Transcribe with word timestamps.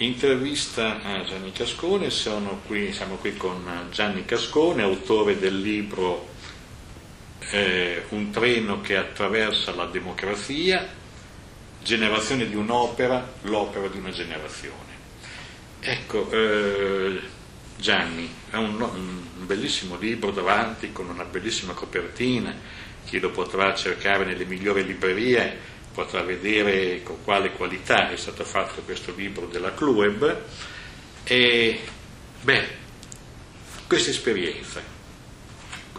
Intervista 0.00 1.02
a 1.02 1.24
Gianni 1.24 1.50
Cascone, 1.50 2.08
qui, 2.68 2.92
siamo 2.92 3.16
qui 3.16 3.36
con 3.36 3.88
Gianni 3.90 4.24
Cascone, 4.24 4.82
autore 4.82 5.40
del 5.40 5.60
libro 5.60 6.28
eh, 7.50 8.04
Un 8.10 8.30
treno 8.30 8.80
che 8.80 8.96
attraversa 8.96 9.74
la 9.74 9.86
democrazia, 9.86 10.86
generazione 11.82 12.48
di 12.48 12.54
un'opera, 12.54 13.28
l'opera 13.42 13.88
di 13.88 13.98
una 13.98 14.12
generazione. 14.12 14.76
Ecco, 15.80 16.30
eh, 16.30 17.20
Gianni, 17.76 18.32
è 18.50 18.56
un, 18.56 18.80
un, 18.80 19.46
bellissimo 19.46 19.96
libro 19.96 20.30
davanti 20.30 20.92
con 20.92 21.08
una 21.08 21.24
bellissima 21.24 21.72
copertina, 21.72 22.54
chi 23.04 23.18
lo 23.18 23.30
potrà 23.30 23.74
cercare 23.74 24.24
nelle 24.24 24.44
migliori 24.44 24.84
librerie 24.84 25.76
potrà 25.98 26.22
vedere 26.22 27.02
con 27.02 27.24
quale 27.24 27.50
qualità 27.50 28.08
è 28.08 28.16
stato 28.16 28.44
fatto 28.44 28.82
questo 28.82 29.12
libro 29.16 29.46
della 29.46 29.74
Clueb. 29.74 30.42
E 31.24 31.80
beh, 32.40 32.68
questa 33.88 34.10
esperienza, 34.10 34.80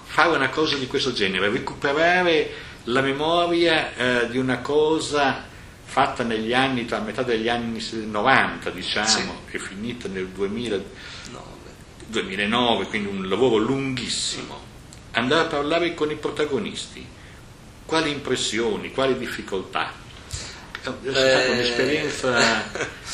fare 0.06 0.38
una 0.38 0.48
cosa 0.48 0.78
di 0.78 0.88
questo 0.88 1.12
genere, 1.12 1.50
recuperare 1.50 2.50
la 2.86 3.02
memoria 3.02 3.94
eh, 3.94 4.30
di 4.30 4.38
una 4.38 4.60
cosa 4.60 5.44
fatta 5.84 6.24
negli 6.24 6.54
anni, 6.54 6.86
tra 6.86 7.02
metà 7.02 7.24
degli 7.24 7.50
anni 7.50 7.86
90 7.92 8.70
diciamo, 8.70 9.42
sì. 9.50 9.56
e 9.58 9.60
finita 9.60 10.08
nel 10.08 10.30
2000, 10.30 10.80
2009, 12.08 12.86
quindi 12.86 13.10
un 13.10 13.28
lavoro 13.28 13.58
lunghissimo, 13.58 14.58
andare 15.12 15.42
a 15.42 15.48
parlare 15.48 15.94
con 15.94 16.10
i 16.10 16.16
protagonisti, 16.16 17.06
quali 17.90 18.12
impressioni, 18.12 18.92
quali 18.92 19.18
difficoltà? 19.18 19.92
È 20.72 20.80
stata 20.80 21.44
eh, 21.44 21.50
un'esperienza... 21.50 22.88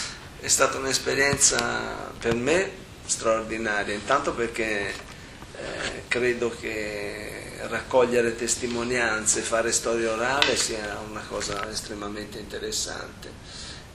È 0.46 0.48
stata 0.48 0.78
un'esperienza 0.78 2.12
per 2.20 2.36
me 2.36 2.70
straordinaria, 3.04 3.96
intanto 3.96 4.32
perché 4.34 4.90
eh, 4.90 6.04
credo 6.08 6.52
che 6.52 7.54
raccogliere 7.68 8.36
testimonianze, 8.36 9.42
fare 9.42 9.72
storia 9.72 10.12
orale 10.12 10.56
sia 10.56 11.00
una 11.10 11.24
cosa 11.28 11.68
estremamente 11.72 12.38
interessante. 12.38 13.32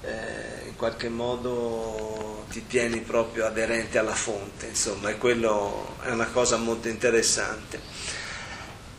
Eh, 0.03 0.67
in 0.67 0.75
qualche 0.75 1.08
modo 1.08 2.47
ti 2.51 2.67
tieni 2.67 2.98
proprio 3.01 3.47
aderente 3.47 3.98
alla 3.98 4.14
fonte, 4.14 4.67
insomma, 4.67 5.11
e 5.11 5.19
quello 5.19 5.95
è 6.03 6.11
una 6.11 6.27
cosa 6.27 6.56
molto 6.56 6.89
interessante. 6.89 7.81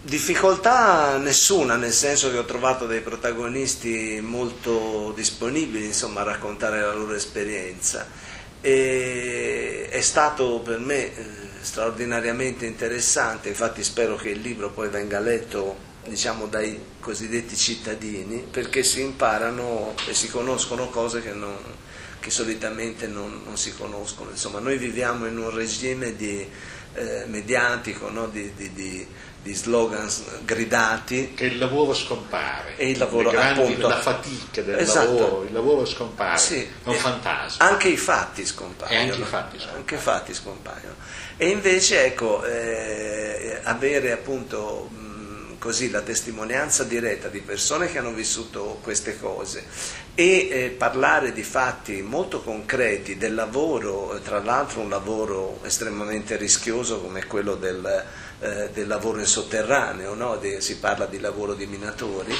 Difficoltà 0.03 1.17
nessuna, 1.17 1.75
nel 1.75 1.91
senso 1.91 2.31
che 2.31 2.39
ho 2.39 2.45
trovato 2.45 2.87
dei 2.87 3.01
protagonisti 3.01 4.19
molto 4.19 5.13
disponibili 5.15 5.85
insomma, 5.85 6.21
a 6.21 6.23
raccontare 6.23 6.81
la 6.81 6.93
loro 6.93 7.13
esperienza 7.13 8.07
e 8.61 9.87
è 9.89 10.01
stato 10.01 10.59
per 10.63 10.79
me 10.79 11.15
eh, 11.15 11.25
straordinariamente 11.61 12.65
interessante, 12.65 13.49
infatti 13.49 13.83
spero 13.83 14.15
che 14.15 14.29
il 14.29 14.39
libro 14.39 14.71
poi 14.71 14.89
venga 14.89 15.19
letto 15.19 15.89
diciamo, 16.07 16.47
dai 16.47 16.79
cosiddetti 16.99 17.55
cittadini 17.55 18.45
perché 18.49 18.81
si 18.81 19.01
imparano 19.01 19.93
e 20.07 20.15
si 20.15 20.29
conoscono 20.29 20.89
cose 20.89 21.21
che, 21.21 21.33
non, 21.33 21.55
che 22.19 22.31
solitamente 22.31 23.05
non, 23.05 23.41
non, 23.45 23.57
si 23.57 23.75
conoscono. 23.75 24.31
Insomma, 24.31 24.59
noi 24.59 24.77
viviamo 24.77 25.27
in 25.27 25.37
un 25.37 25.51
regime 25.51 26.15
di, 26.15 26.47
eh, 26.93 27.23
mediatico 27.27 28.09
no? 28.09 28.27
di, 28.27 28.53
di, 28.55 28.73
di 28.73 29.07
di 29.41 29.53
slogan 29.53 30.07
gridati. 30.45 31.33
Che 31.33 31.45
il 31.45 31.57
lavoro 31.57 31.93
scompare, 31.93 32.75
e 32.77 32.91
il 32.91 32.97
lavoro, 32.97 33.31
grandi, 33.31 33.61
appunto, 33.61 33.87
la 33.87 33.99
fatica 33.99 34.61
del 34.61 34.77
esatto. 34.77 35.13
lavoro, 35.13 35.43
il 35.43 35.53
lavoro 35.53 35.85
scompare, 35.85 36.37
sì, 36.37 36.61
è 36.61 36.89
un 36.89 36.95
fantasma. 36.95 37.67
Anche 37.67 37.87
i 37.89 37.97
fatti 37.97 38.45
scompaiono. 38.45 39.11
Anche 39.11 39.21
i 39.21 39.25
fatti 39.25 39.57
scompaiono. 39.57 39.77
Anche 39.77 39.97
fatti 39.97 40.33
scompaiono. 40.33 40.95
E 41.37 41.49
invece 41.49 42.05
ecco, 42.05 42.43
eh, 42.45 43.59
avere 43.63 44.11
appunto 44.11 44.89
mh, 44.91 45.57
così 45.57 45.89
la 45.89 46.01
testimonianza 46.01 46.83
diretta 46.83 47.27
di 47.27 47.41
persone 47.41 47.91
che 47.91 47.97
hanno 47.97 48.13
vissuto 48.13 48.79
queste 48.83 49.19
cose 49.19 49.65
e 50.13 50.49
eh, 50.51 50.75
parlare 50.77 51.31
di 51.31 51.43
fatti 51.43 52.01
molto 52.01 52.41
concreti 52.41 53.17
del 53.17 53.33
lavoro, 53.33 54.19
tra 54.23 54.41
l'altro 54.41 54.81
un 54.81 54.89
lavoro 54.89 55.59
estremamente 55.63 56.35
rischioso 56.35 56.99
come 56.99 57.25
quello 57.25 57.55
del 57.55 58.03
eh, 58.41 58.71
del 58.73 58.87
lavoro 58.87 59.19
in 59.19 59.27
sotterraneo, 59.27 60.15
no? 60.15 60.35
De, 60.37 60.61
si 60.61 60.77
parla 60.77 61.05
di 61.05 61.19
lavoro 61.19 61.53
di 61.53 61.67
minatori. 61.67 62.33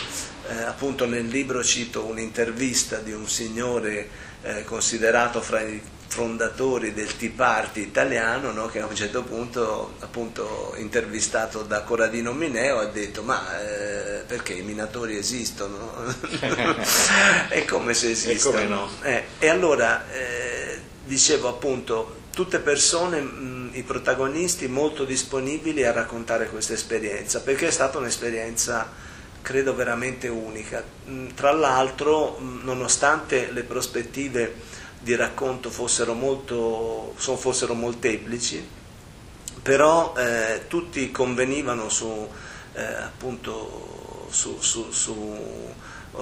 Eh, 0.50 0.64
appunto 0.64 1.06
nel 1.06 1.28
libro 1.28 1.64
cito 1.64 2.06
un'intervista 2.06 2.98
di 2.98 3.12
un 3.12 3.28
signore 3.28 4.10
eh, 4.42 4.64
considerato 4.64 5.42
fra 5.42 5.62
i 5.62 5.80
fondatori 6.12 6.94
del 6.94 7.16
Tea 7.16 7.32
Party 7.34 7.84
italiano 7.84 8.52
no? 8.52 8.66
che 8.66 8.82
a 8.82 8.86
un 8.86 8.94
certo 8.94 9.24
punto 9.24 9.94
appunto 10.00 10.74
intervistato 10.78 11.64
da 11.64 11.84
Corradino 11.84 12.34
Mineo 12.34 12.80
ha 12.80 12.86
detto 12.88 13.24
ma 13.24 13.42
eh, 13.62 14.24
perché 14.28 14.52
i 14.52 14.62
minatori 14.62 15.16
esistono 15.16 16.04
è 17.48 17.64
come 17.64 17.94
se 17.94 18.12
esistono 18.12 18.60
e, 18.60 18.66
no? 18.66 18.90
eh, 19.04 19.24
e 19.40 19.48
allora 19.48 20.12
eh, 20.12 20.80
dicevo 21.06 21.48
appunto 21.48 22.20
tutte 22.34 22.60
persone 22.60 23.22
mh, 23.22 23.70
i 23.74 23.84
protagonisti 23.84 24.68
molto 24.68 25.06
disponibili 25.06 25.86
a 25.86 25.92
raccontare 25.92 26.50
questa 26.50 26.74
esperienza, 26.74 27.42
perché 27.42 27.68
è 27.68 27.72
stata 27.72 27.98
un'esperienza, 27.98 28.90
credo, 29.42 29.76
veramente 29.76 30.28
unica. 30.28 30.84
Mm, 31.10 31.30
tra 31.36 31.52
l'altro, 31.52 32.38
mm, 32.40 32.64
nonostante 32.64 33.52
le 33.52 33.64
prospettive 33.64 34.71
di 35.02 35.16
racconto 35.16 35.70
fossero, 35.70 36.14
molto, 36.14 37.14
fossero 37.16 37.74
molteplici, 37.74 38.66
però 39.62 40.14
eh, 40.16 40.66
tutti 40.68 41.12
convenivano 41.12 41.90
su, 41.90 42.28
eh, 42.74 42.84
appunto, 42.84 44.28
su, 44.30 44.60
su, 44.62 44.92
su 44.92 45.12
uh, 45.12 46.20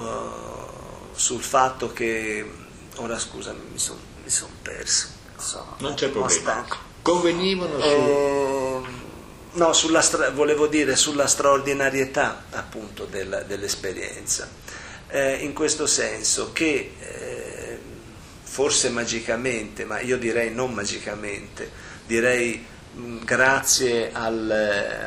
sul 1.12 1.42
fatto 1.42 1.92
che... 1.92 2.48
Ora 2.96 3.18
scusami, 3.18 3.60
mi 3.72 3.78
sono 3.78 4.00
son 4.26 4.50
perso. 4.62 5.08
So, 5.36 5.64
non 5.78 5.94
c'è 5.94 6.08
problema. 6.08 6.66
convenivano 7.02 7.80
su... 7.80 7.86
Eh, 7.86 8.80
no, 9.52 9.72
stra- 10.00 10.30
volevo 10.30 10.66
dire 10.66 10.96
sulla 10.96 11.26
straordinarietà 11.26 12.44
appunto 12.50 13.06
del, 13.06 13.44
dell'esperienza, 13.46 14.48
eh, 15.08 15.34
in 15.36 15.52
questo 15.52 15.86
senso 15.86 16.52
che 16.52 16.94
eh, 16.98 17.39
forse 18.50 18.90
magicamente, 18.90 19.84
ma 19.84 20.00
io 20.00 20.18
direi 20.18 20.52
non 20.52 20.74
magicamente, 20.74 21.70
direi 22.04 22.66
mh, 22.94 23.18
grazie 23.24 24.10
al, 24.12 24.50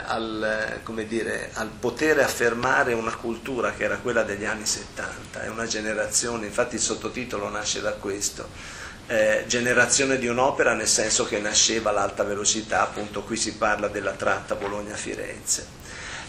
al, 0.07 0.79
dire, 1.05 1.49
al, 1.51 1.67
poter 1.77 2.19
affermare 2.19 2.93
una 2.93 3.13
cultura 3.13 3.73
che 3.73 3.83
era 3.83 3.97
quella 3.97 4.23
degli 4.23 4.45
anni 4.45 4.65
70, 4.65 5.43
è 5.43 5.49
una 5.49 5.67
generazione, 5.67 6.45
infatti 6.45 6.75
il 6.75 6.81
sottotitolo 6.81 7.49
nasce 7.49 7.81
da 7.81 7.91
questo 7.91 8.47
eh, 9.07 9.43
generazione 9.45 10.17
di 10.17 10.27
un'opera 10.27 10.73
nel 10.73 10.87
senso 10.87 11.25
che 11.25 11.39
nasceva 11.39 11.91
l'alta 11.91 12.23
velocità, 12.23 12.83
appunto 12.83 13.23
qui 13.23 13.35
si 13.35 13.55
parla 13.55 13.89
della 13.89 14.13
tratta 14.13 14.55
Bologna-Firenze. 14.55 15.81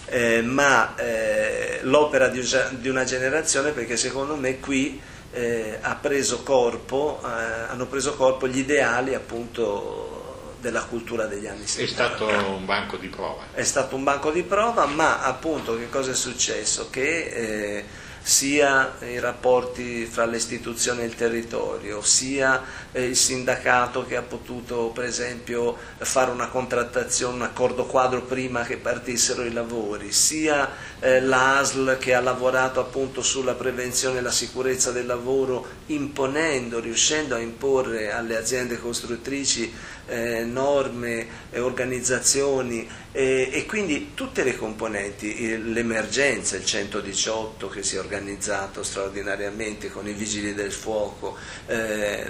Eh, 0.07 0.43
ma 0.43 0.97
eh, 0.97 1.79
l'opera 1.83 2.27
di, 2.27 2.45
di, 2.73 2.89
una 2.89 3.05
generazione 3.05 3.71
perché 3.71 3.97
secondo 3.97 4.35
me 4.35 4.59
qui 4.59 5.01
eh, 5.35 5.79
ha 5.81 5.97
preso 5.97 6.43
corpo, 6.43 7.21
eh, 7.23 7.29
hanno 7.69 7.87
preso 7.87 8.15
corpo 8.15 8.47
gli 8.47 8.59
ideali 8.59 9.15
appunto 9.15 10.55
della 10.61 10.85
cultura 10.85 11.27
degli 11.27 11.47
anni 11.47 11.67
70. 11.67 11.83
È 11.83 11.87
stato 11.95 12.51
un 12.51 12.65
banco 12.65 12.97
di 12.97 13.09
prova. 13.09 13.43
È 13.53 13.65
stato 13.65 13.97
un 13.97 14.05
banco 14.05 14.31
di 14.31 14.43
prova, 14.45 14.87
ma 14.87 15.23
appunto 15.23 15.77
che 15.77 15.91
cosa 15.91 16.13
è 16.13 16.15
successo? 16.15 16.89
Che 16.89 17.25
eh, 17.25 17.85
sia 18.27 18.97
i 19.01 19.21
rapporti 19.21 20.07
fra 20.07 20.25
le 20.25 20.39
istituzioni 20.39 21.03
e 21.03 21.05
il 21.05 21.15
territorio, 21.15 22.01
sia 22.01 22.63
eh, 22.91 23.05
il 23.05 23.17
sindacato 23.17 24.07
che 24.07 24.17
ha 24.17 24.23
potuto 24.23 24.87
per 24.95 25.05
esempio 25.05 25.77
fare 25.99 26.31
una 26.31 26.49
contrattazione, 26.49 27.35
un 27.35 27.43
accordo 27.43 27.85
quadro 27.85 28.23
prima 28.23 28.63
che 28.63 28.79
partissero 28.79 29.43
i 29.43 29.53
lavori, 29.53 30.11
sia 30.11 30.71
eh, 31.01 31.21
l'ASL 31.21 31.99
che 31.99 32.15
ha 32.15 32.21
lavorato 32.21 32.81
appunto 32.81 33.21
sulla 33.21 33.53
prevenzione 33.53 34.19
e 34.19 34.23
la 34.23 34.31
sicurezza 34.31 34.91
del 34.91 35.05
lavoro 35.05 35.67
imponendo, 35.87 36.81
riuscendo 36.81 37.35
a 37.35 37.41
imporre 37.41 38.11
alle 38.11 38.39
aziende 38.39 38.81
costruttrici 38.81 39.71
eh, 40.07 40.45
norme, 40.45 41.27
eh, 41.51 41.61
organizzazioni 41.61 42.89
eh, 43.17 43.49
e 43.53 43.65
quindi 43.65 44.11
tutte 44.15 44.43
le 44.43 44.57
componenti, 44.57 45.73
l'emergenza, 45.73 46.57
il 46.57 46.65
118 46.65 47.69
che 47.69 47.85
si 47.85 47.95
è 47.95 48.01
organizzato 48.01 48.83
straordinariamente 48.83 49.89
con 49.89 50.09
i 50.09 50.13
vigili 50.13 50.53
del 50.53 50.73
fuoco, 50.73 51.37
eh, 51.67 52.29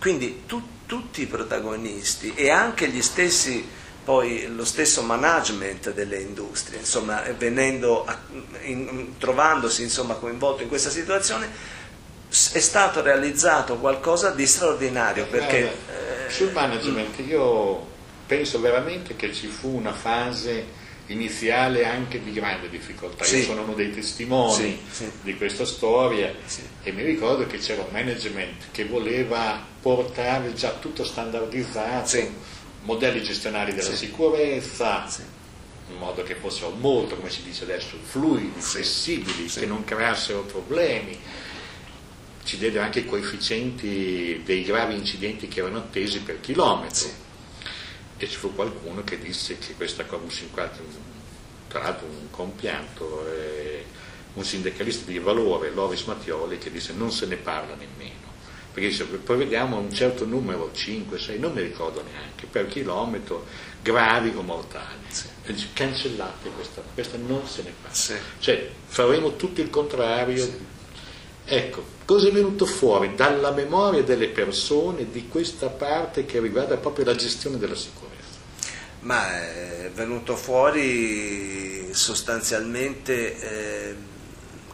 quindi 0.00 0.42
tu, 0.44 0.60
tutti 0.86 1.22
i 1.22 1.26
protagonisti 1.26 2.34
e 2.34 2.50
anche 2.50 2.88
gli 2.88 3.00
stessi 3.00 3.64
poi 4.02 4.52
lo 4.52 4.64
stesso 4.64 5.02
management 5.02 5.92
delle 5.92 6.18
industrie, 6.18 6.80
insomma, 6.80 7.22
venendo 7.38 8.04
a, 8.04 8.18
in, 8.62 9.16
trovandosi 9.18 9.82
insomma, 9.82 10.14
coinvolto 10.14 10.62
in 10.62 10.68
questa 10.68 10.90
situazione, 10.90 11.48
è 12.28 12.58
stato 12.58 13.02
realizzato 13.02 13.76
qualcosa 13.76 14.30
di 14.30 14.46
straordinario 14.48 15.26
perché... 15.26 15.60
Guarda, 15.60 16.26
eh, 16.26 16.30
sul 16.30 16.50
management 16.50 17.18
io 17.20 17.92
penso 18.26 18.60
veramente 18.60 19.16
che 19.16 19.32
ci 19.32 19.46
fu 19.48 19.68
una 19.76 19.92
fase 19.92 20.82
iniziale 21.08 21.84
anche 21.84 22.22
di 22.22 22.32
grande 22.32 22.70
difficoltà. 22.70 23.24
Sì. 23.24 23.38
Io 23.38 23.44
sono 23.44 23.62
uno 23.62 23.74
dei 23.74 23.92
testimoni 23.92 24.54
sì, 24.54 24.78
sì. 24.90 25.10
di 25.22 25.36
questa 25.36 25.64
storia 25.64 26.34
e 26.82 26.92
mi 26.92 27.02
ricordo 27.02 27.46
che 27.46 27.58
c'era 27.58 27.82
un 27.82 27.88
management 27.90 28.70
che 28.70 28.86
voleva 28.86 29.62
portare 29.80 30.54
già 30.54 30.70
tutto 30.72 31.04
standardizzato, 31.04 32.30
modelli 32.82 33.22
gestionali 33.22 33.74
della 33.74 33.94
sicurezza, 33.94 35.06
in 35.90 35.98
modo 35.98 36.22
che 36.22 36.36
fossero 36.36 36.70
molto, 36.70 37.16
come 37.16 37.28
si 37.28 37.42
dice 37.42 37.64
adesso, 37.64 37.98
fluidi, 38.02 38.52
flessibili, 38.56 39.46
che 39.46 39.66
non 39.66 39.84
creassero 39.84 40.40
problemi. 40.42 41.18
Ci 42.44 42.58
diede 42.58 42.78
anche 42.78 43.00
i 43.00 43.06
coefficienti 43.06 44.42
dei 44.44 44.64
gravi 44.64 44.94
incidenti 44.94 45.48
che 45.48 45.60
erano 45.60 45.78
attesi 45.78 46.20
per 46.20 46.40
chilometro 46.40 47.24
e 48.16 48.28
ci 48.28 48.36
fu 48.36 48.54
qualcuno 48.54 49.02
che 49.02 49.18
disse 49.18 49.58
che 49.58 49.74
questa 49.74 50.04
cosa, 50.04 50.22
tra 51.68 51.82
l'altro 51.82 52.06
un 52.06 52.30
compianto, 52.30 53.26
eh, 53.28 53.84
un 54.34 54.44
sindacalista 54.44 55.10
di 55.10 55.18
valore, 55.18 55.70
Loris 55.70 56.02
Mattioli, 56.04 56.58
che 56.58 56.70
disse 56.70 56.92
non 56.92 57.10
se 57.10 57.26
ne 57.26 57.36
parla 57.36 57.74
nemmeno, 57.74 58.32
perché 58.72 58.88
dice 58.88 59.04
prevediamo 59.04 59.76
un 59.76 59.92
certo 59.92 60.24
numero, 60.24 60.70
5, 60.72 61.18
6, 61.18 61.38
non 61.38 61.52
mi 61.52 61.62
ricordo 61.62 62.02
neanche, 62.02 62.46
per 62.46 62.68
chilometro, 62.68 63.46
gravi 63.82 64.32
o 64.34 64.42
mortali. 64.42 65.02
Sì. 65.08 65.28
Dice, 65.46 65.68
cancellate 65.72 66.50
questa, 66.50 66.82
questa 66.94 67.16
non 67.16 67.46
se 67.46 67.62
ne 67.62 67.72
parla. 67.80 67.96
Sì. 67.96 68.14
Cioè 68.38 68.70
faremo 68.86 69.36
tutto 69.36 69.60
il 69.60 69.70
contrario. 69.70 70.42
Sì. 70.42 70.72
Ecco, 71.46 71.84
cosa 72.06 72.28
è 72.28 72.32
venuto 72.32 72.64
fuori 72.64 73.14
dalla 73.14 73.50
memoria 73.50 74.02
delle 74.02 74.28
persone 74.28 75.10
di 75.10 75.28
questa 75.28 75.68
parte 75.68 76.24
che 76.24 76.40
riguarda 76.40 76.78
proprio 76.78 77.04
la 77.04 77.14
gestione 77.14 77.58
della 77.58 77.74
sicurezza? 77.74 78.03
Ma 79.04 79.30
è 79.38 79.90
venuto 79.94 80.34
fuori 80.34 81.92
sostanzialmente 81.92 83.38
eh, 83.38 83.94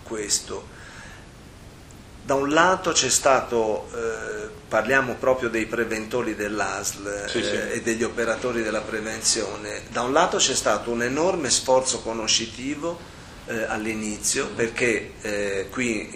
questo. 0.03 0.79
Da 2.25 2.35
un 2.35 2.50
lato 2.50 2.93
c'è 2.93 3.09
stato, 3.09 3.88
eh, 3.93 4.49
parliamo 4.69 5.15
proprio 5.15 5.49
dei 5.49 5.67
preventori 5.67 6.37
dell'ASL 6.37 7.29
sì, 7.29 7.43
sì. 7.43 7.50
Eh, 7.50 7.73
e 7.73 7.82
degli 7.82 8.05
operatori 8.05 8.62
della 8.62 8.82
prevenzione, 8.82 9.82
da 9.88 10.03
un 10.03 10.12
lato 10.12 10.37
c'è 10.37 10.55
stato 10.55 10.91
un 10.91 11.03
enorme 11.03 11.50
sforzo 11.50 12.00
conoscitivo 12.00 12.99
eh, 13.47 13.65
all'inizio 13.65 14.49
perché 14.55 15.15
eh, 15.23 15.67
qui 15.71 16.09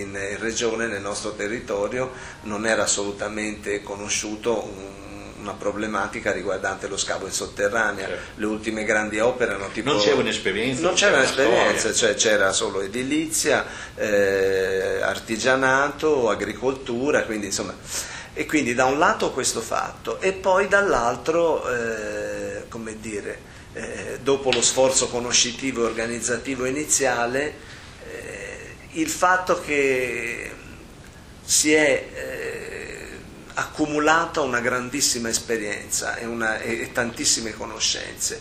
in, 0.00 0.36
regione, 0.40 0.86
nel 0.88 1.00
nostro 1.00 1.34
territorio, 1.34 2.10
non 2.42 2.66
era 2.66 2.82
assolutamente 2.82 3.82
conosciuto 3.82 4.64
un, 4.64 5.00
una 5.40 5.52
problematica 5.52 6.32
riguardante 6.32 6.86
lo 6.86 6.96
scavo 6.96 7.26
in 7.26 7.32
sotterranea. 7.32 8.06
Certo. 8.06 8.22
Le 8.36 8.46
ultime 8.46 8.84
grandi 8.84 9.18
opere 9.18 9.52
erano 9.52 9.70
tipo... 9.72 9.90
Non 9.90 10.00
c'era 10.00 10.16
un'esperienza. 10.16 10.82
Non 10.82 10.94
c'era 10.94 11.16
un'esperienza, 11.16 11.92
cioè 11.92 12.14
c'era 12.14 12.52
solo 12.52 12.80
edilizia, 12.80 13.64
eh, 13.96 15.00
artigianato, 15.02 16.28
agricoltura, 16.28 17.24
quindi 17.24 17.46
insomma... 17.46 17.74
E 18.32 18.46
quindi 18.46 18.74
da 18.74 18.84
un 18.84 18.98
lato 18.98 19.32
questo 19.32 19.60
fatto 19.60 20.20
e 20.20 20.32
poi 20.32 20.68
dall'altro, 20.68 21.68
eh, 21.68 22.68
come 22.68 23.00
dire, 23.00 23.38
eh, 23.72 24.18
dopo 24.22 24.50
lo 24.52 24.62
sforzo 24.62 25.08
conoscitivo 25.08 25.82
e 25.82 25.86
organizzativo 25.86 26.64
iniziale, 26.64 27.54
eh, 28.08 28.74
il 28.92 29.08
fatto 29.08 29.60
che 29.60 30.50
si 31.42 31.72
è 31.72 32.06
eh, 32.14 32.29
accumulata 33.60 34.40
una 34.40 34.60
grandissima 34.60 35.28
esperienza 35.28 36.16
e, 36.16 36.24
una, 36.24 36.60
e, 36.60 36.90
tantissime 36.92 37.52
conoscenze. 37.52 38.40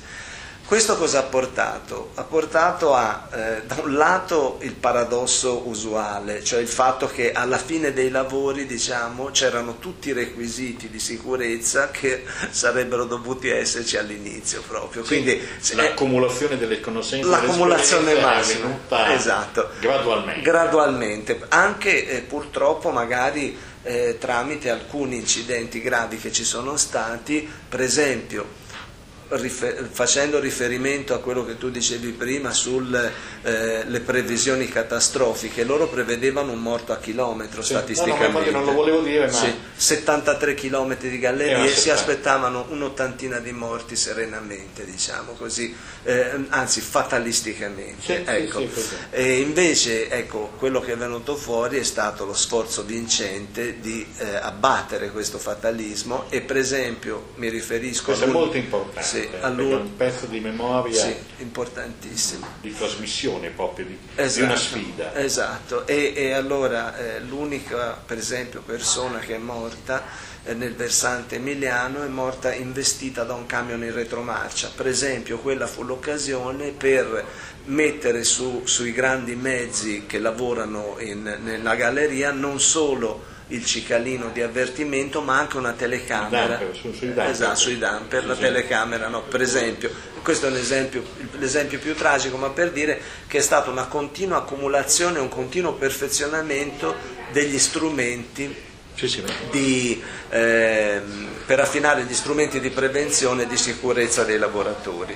Questo 0.69 0.97
cosa 0.97 1.17
ha 1.17 1.23
portato? 1.23 2.11
Ha 2.13 2.21
portato 2.21 2.93
a, 2.93 3.27
eh, 3.33 3.63
da 3.65 3.77
un 3.81 3.95
lato, 3.95 4.59
il 4.61 4.75
paradosso 4.75 5.67
usuale, 5.67 6.43
cioè 6.43 6.61
il 6.61 6.67
fatto 6.67 7.07
che 7.07 7.31
alla 7.31 7.57
fine 7.57 7.91
dei 7.91 8.11
lavori, 8.11 8.67
diciamo, 8.67 9.31
c'erano 9.31 9.79
tutti 9.79 10.09
i 10.09 10.13
requisiti 10.13 10.87
di 10.91 10.99
sicurezza 10.99 11.89
che 11.89 12.23
sarebbero 12.51 13.05
dovuti 13.05 13.49
esserci 13.49 13.97
all'inizio 13.97 14.61
proprio. 14.61 15.01
Quindi, 15.01 15.41
sì, 15.57 15.73
l'accumulazione 15.73 16.55
delle 16.55 16.79
conoscenze 16.79 17.27
l'accumulazione 17.27 18.21
massima, 18.21 18.79
esatto, 19.11 19.69
gradualmente. 19.79 20.41
gradualmente. 20.41 21.41
Anche 21.49 22.07
eh, 22.07 22.21
purtroppo 22.21 22.91
magari 22.91 23.57
eh, 23.81 24.17
tramite 24.19 24.69
alcuni 24.69 25.15
incidenti 25.15 25.81
gravi 25.81 26.17
che 26.17 26.31
ci 26.31 26.43
sono 26.43 26.77
stati, 26.77 27.51
per 27.67 27.81
esempio 27.81 28.67
rifer- 29.29 29.87
facendo 29.91 30.39
riferimento 30.39 31.13
a 31.13 31.19
quello 31.19 31.45
che 31.45 31.57
tu 31.57 31.69
dicevi 31.69 32.11
prima 32.11 32.51
sulle 32.51 33.11
eh, 33.43 34.01
previsioni 34.03 34.67
catastrofiche, 34.67 35.63
loro 35.63 35.87
prevedevano 35.87 36.51
un 36.51 36.61
morto 36.61 36.93
a 36.93 36.97
chilometro 36.97 37.61
sì. 37.61 37.73
statisticamente. 37.73 38.51
No, 38.51 38.59
no, 38.59 38.65
non 38.65 38.73
lo 38.73 38.81
volevo 38.81 39.01
dire, 39.01 39.27
ma... 39.27 39.31
Sì, 39.31 39.53
73 39.75 40.53
km 40.55 40.97
di 40.97 41.19
gallerie 41.19 41.65
e 41.65 41.75
si 41.75 41.89
aspettavano 41.89 42.65
un'ottantina 42.69 43.39
di 43.39 43.51
morti 43.51 43.95
serenamente, 43.95 44.85
diciamo 44.85 45.33
così, 45.33 45.73
eh, 46.03 46.45
anzi 46.49 46.81
fatalisticamente. 46.81 48.01
Sì, 48.01 48.23
ecco. 48.25 48.67
e 49.09 49.39
invece 49.39 50.09
ecco, 50.09 50.51
quello 50.57 50.79
che 50.81 50.93
è 50.93 50.97
venuto 50.97 51.35
fuori 51.35 51.77
è 51.77 51.83
stato 51.83 52.25
lo 52.25 52.33
sforzo 52.33 52.83
vincente 52.83 53.79
di 53.79 54.05
eh, 54.17 54.35
abbattere 54.35 55.11
questo 55.11 55.37
fatalismo 55.37 56.25
e 56.29 56.41
per 56.41 56.57
esempio 56.57 57.31
mi 57.35 57.49
riferisco... 57.49 58.05
Questo 58.05 58.25
è 58.25 58.27
molto 58.27 58.57
importante 58.57 59.03
sì, 59.03 59.18
allora, 59.41 59.77
un 59.77 59.95
pezzo 59.95 60.25
di 60.25 60.39
memoria 60.39 61.01
sì, 61.01 61.15
importantissimo. 61.37 62.45
di 62.61 62.75
trasmissione 62.75 63.49
proprio 63.49 63.85
di, 63.85 63.97
esatto, 64.15 64.39
di 64.39 64.45
una 64.45 64.55
sfida. 64.55 65.15
Esatto, 65.15 65.87
e, 65.87 66.13
e 66.15 66.31
allora 66.33 66.97
eh, 66.97 67.19
l'unica 67.21 68.01
per 68.05 68.17
esempio 68.17 68.61
persona 68.61 69.19
che 69.19 69.35
è 69.35 69.37
morta 69.37 70.03
eh, 70.43 70.53
nel 70.53 70.75
versante 70.75 71.35
emiliano 71.35 72.03
è 72.03 72.07
morta 72.07 72.53
investita 72.53 73.23
da 73.23 73.33
un 73.33 73.45
camion 73.45 73.83
in 73.83 73.93
retromarcia, 73.93 74.71
per 74.75 74.87
esempio 74.87 75.39
quella 75.39 75.67
fu 75.67 75.83
l'occasione 75.83 76.71
per 76.71 77.25
mettere 77.65 78.23
su, 78.23 78.61
sui 78.65 78.91
grandi 78.91 79.35
mezzi 79.35 80.05
che 80.05 80.19
lavorano 80.19 80.95
in, 80.99 81.39
nella 81.43 81.75
galleria 81.75 82.31
non 82.31 82.59
solo 82.59 83.37
il 83.49 83.65
cicalino 83.65 84.29
di 84.29 84.41
avvertimento 84.41 85.21
ma 85.21 85.39
anche 85.39 85.57
una 85.57 85.73
telecamera. 85.73 86.57
Damper, 86.57 86.75
su, 86.75 86.91
sui 86.91 87.13
damper, 87.13 87.31
esatto, 87.31 87.55
sui 87.55 87.77
damper 87.77 88.25
la 88.25 88.35
telecamera 88.35 89.07
no, 89.07 89.23
per 89.23 89.41
esempio. 89.41 89.91
Questo 90.21 90.47
è 90.47 90.51
esempio, 90.51 91.03
l'esempio 91.37 91.79
più 91.79 91.95
tragico 91.95 92.37
ma 92.37 92.49
per 92.49 92.71
dire 92.71 92.99
che 93.27 93.39
è 93.39 93.41
stata 93.41 93.69
una 93.69 93.85
continua 93.85 94.37
accumulazione 94.37 95.19
un 95.19 95.29
continuo 95.29 95.73
perfezionamento 95.73 96.95
degli 97.31 97.57
strumenti 97.57 98.67
di, 99.49 100.03
eh, 100.29 101.01
per 101.45 101.59
affinare 101.61 102.03
gli 102.03 102.13
strumenti 102.13 102.59
di 102.59 102.69
prevenzione 102.69 103.43
e 103.43 103.47
di 103.47 103.55
sicurezza 103.55 104.25
dei 104.25 104.37
lavoratori 104.37 105.15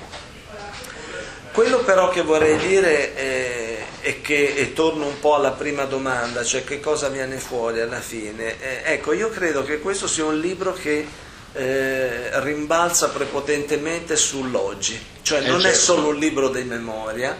quello 1.52 1.84
però 1.84 2.08
che 2.08 2.22
vorrei 2.22 2.56
dire 2.56 3.14
è, 3.14 3.63
è 4.04 4.20
che, 4.20 4.52
e 4.54 4.74
torno 4.74 5.06
un 5.06 5.18
po' 5.18 5.34
alla 5.34 5.52
prima 5.52 5.84
domanda, 5.84 6.44
cioè 6.44 6.62
che 6.62 6.78
cosa 6.78 7.08
viene 7.08 7.38
fuori 7.38 7.80
alla 7.80 8.02
fine. 8.02 8.60
Eh, 8.60 8.92
ecco, 8.92 9.14
io 9.14 9.30
credo 9.30 9.64
che 9.64 9.78
questo 9.78 10.06
sia 10.06 10.26
un 10.26 10.38
libro 10.38 10.74
che 10.74 11.06
eh, 11.54 12.42
rimbalza 12.42 13.08
prepotentemente 13.08 14.14
sull'oggi, 14.16 15.02
cioè 15.22 15.38
eh, 15.38 15.46
non 15.46 15.62
certo. 15.62 15.74
è 15.74 15.80
solo 15.80 16.08
un 16.08 16.16
libro 16.16 16.50
di 16.50 16.64
memoria, 16.64 17.34